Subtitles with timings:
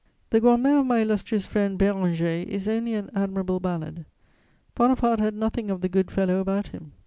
[0.31, 4.07] The Grand mère of my illustrious friend Béranger is only an admirable ballad:
[4.73, 6.93] Bonaparte had nothing of the good fellow about him.